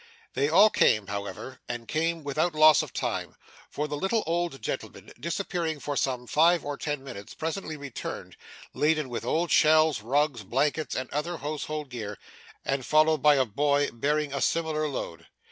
[0.33, 3.35] They all came, however, and came without loss of time;
[3.69, 8.35] for the little old gentleman, disappearing for some five or ten minutes, presently returned,
[8.73, 12.17] laden with old shelves, rugs, blankets, and other household gear,
[12.65, 15.27] and followed by a boy bearing a similar load.